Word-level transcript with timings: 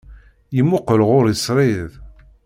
Yemmuqqel 0.55 1.01
ɣur-i 1.09 1.35
srid. 1.45 1.91